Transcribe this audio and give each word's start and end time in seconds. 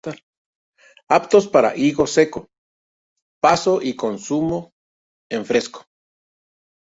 Aptos 1.17 1.45
para 1.53 1.75
higo 1.81 2.07
seco 2.17 2.39
paso 3.39 3.83
y 3.83 3.95
consumo 3.95 4.71
en 5.29 5.45
fresco. 5.45 5.85